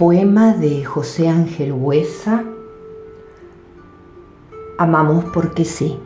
Poema 0.00 0.54
de 0.54 0.82
José 0.82 1.28
Ángel 1.28 1.74
Huesa. 1.74 2.42
Amamos 4.78 5.26
porque 5.26 5.66
sí. 5.66 5.98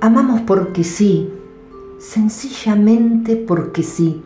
Amamos 0.00 0.40
porque 0.40 0.82
sí, 0.82 1.32
sencillamente 2.00 3.36
porque 3.36 3.84
sí, 3.84 4.20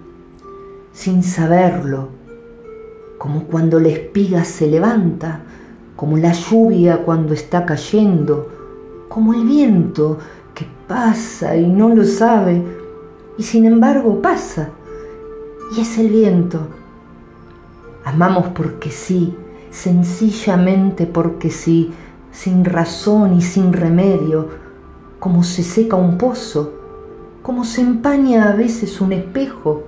sin 0.94 1.22
saberlo, 1.22 2.08
como 3.18 3.44
cuando 3.44 3.78
la 3.78 3.88
espiga 3.90 4.42
se 4.42 4.66
levanta, 4.66 5.42
como 5.96 6.16
la 6.16 6.32
lluvia 6.32 7.02
cuando 7.04 7.34
está 7.34 7.66
cayendo, 7.66 8.48
como 9.10 9.34
el 9.34 9.44
viento 9.44 10.16
que 10.54 10.66
pasa 10.88 11.58
y 11.58 11.68
no 11.68 11.90
lo 11.94 12.04
sabe, 12.04 12.62
y 13.36 13.42
sin 13.42 13.66
embargo 13.66 14.22
pasa 14.22 14.70
y 15.72 15.80
es 15.80 15.98
el 15.98 16.08
viento. 16.08 16.68
Amamos 18.04 18.48
porque 18.48 18.90
sí, 18.90 19.34
sencillamente 19.70 21.06
porque 21.06 21.50
sí, 21.50 21.92
sin 22.30 22.64
razón 22.64 23.34
y 23.34 23.40
sin 23.40 23.72
remedio, 23.72 24.48
como 25.18 25.42
se 25.42 25.62
seca 25.62 25.96
un 25.96 26.18
pozo, 26.18 26.72
como 27.42 27.64
se 27.64 27.80
empaña 27.80 28.50
a 28.50 28.54
veces 28.54 29.00
un 29.00 29.12
espejo, 29.12 29.84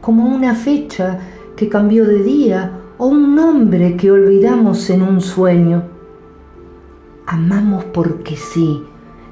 como 0.00 0.26
una 0.26 0.54
fecha 0.54 1.20
que 1.56 1.68
cambió 1.68 2.04
de 2.06 2.22
día 2.22 2.80
o 2.98 3.06
un 3.06 3.34
nombre 3.34 3.96
que 3.96 4.10
olvidamos 4.10 4.90
en 4.90 5.02
un 5.02 5.20
sueño. 5.20 5.84
Amamos 7.26 7.84
porque 7.86 8.36
sí, 8.36 8.82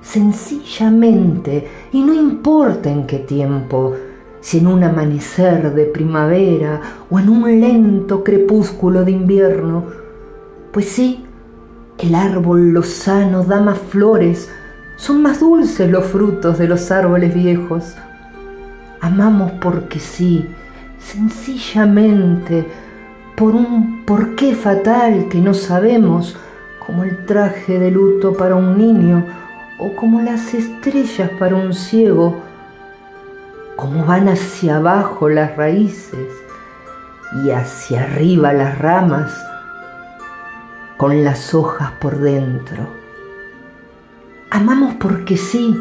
sencillamente, 0.00 1.68
y 1.92 2.02
no 2.02 2.14
importa 2.14 2.90
en 2.90 3.06
qué 3.06 3.18
tiempo, 3.18 3.94
si 4.42 4.58
en 4.58 4.66
un 4.66 4.82
amanecer 4.82 5.72
de 5.72 5.84
primavera 5.84 6.80
o 7.10 7.18
en 7.18 7.28
un 7.28 7.60
lento 7.60 8.24
crepúsculo 8.24 9.04
de 9.04 9.12
invierno, 9.12 9.84
pues 10.72 10.88
sí, 10.88 11.24
el 11.98 12.14
árbol 12.16 12.72
lozano 12.72 13.44
da 13.44 13.60
más 13.60 13.78
flores, 13.78 14.50
son 14.96 15.22
más 15.22 15.38
dulces 15.38 15.88
los 15.88 16.04
frutos 16.06 16.58
de 16.58 16.66
los 16.66 16.90
árboles 16.90 17.32
viejos. 17.32 17.94
Amamos 19.00 19.52
porque 19.60 20.00
sí, 20.00 20.44
sencillamente, 20.98 22.66
por 23.36 23.54
un 23.54 24.04
porqué 24.04 24.56
fatal 24.56 25.28
que 25.28 25.38
no 25.38 25.54
sabemos, 25.54 26.36
como 26.84 27.04
el 27.04 27.24
traje 27.26 27.78
de 27.78 27.92
luto 27.92 28.32
para 28.32 28.56
un 28.56 28.76
niño 28.76 29.24
o 29.78 29.94
como 29.94 30.20
las 30.20 30.52
estrellas 30.52 31.30
para 31.38 31.54
un 31.54 31.72
ciego, 31.72 32.42
cómo 33.82 34.04
van 34.04 34.28
hacia 34.28 34.76
abajo 34.76 35.28
las 35.28 35.56
raíces 35.56 36.28
y 37.42 37.50
hacia 37.50 38.04
arriba 38.04 38.52
las 38.52 38.78
ramas 38.78 39.32
con 40.98 41.24
las 41.24 41.52
hojas 41.52 41.90
por 42.00 42.16
dentro. 42.20 42.86
Amamos 44.52 44.94
porque 45.00 45.36
sí, 45.36 45.76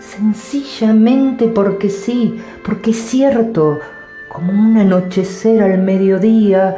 sencillamente 0.00 1.48
porque 1.48 1.88
sí, 1.88 2.42
porque 2.62 2.90
es 2.90 2.98
cierto, 2.98 3.80
como 4.28 4.52
un 4.52 4.76
anochecer 4.76 5.62
al 5.62 5.78
mediodía, 5.78 6.76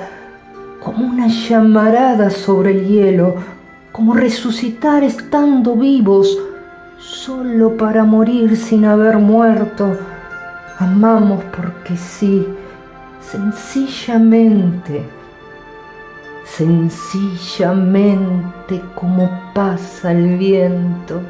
como 0.79 1.09
una 1.09 1.27
llamarada 1.27 2.31
sobre 2.31 2.71
el 2.71 2.87
hielo, 2.87 3.35
como 3.91 4.15
resucitar 4.15 5.03
estando 5.03 5.75
vivos, 5.75 6.39
solo 6.99 7.77
para 7.77 8.05
morir 8.05 8.57
sin 8.57 8.85
haber 8.85 9.19
muerto 9.19 9.99
Amamos 10.79 11.43
porque 11.57 11.97
sí, 11.97 12.47
sencillamente, 13.23 15.03
sencillamente 16.45 18.83
como 18.95 19.31
pasa 19.55 20.13
el 20.13 20.37
viento. 20.37 21.23